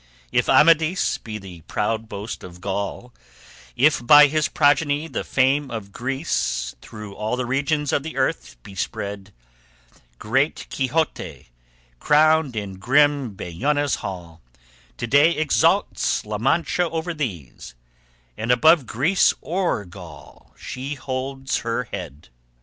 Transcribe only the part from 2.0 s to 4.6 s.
boast of Gaul, If by his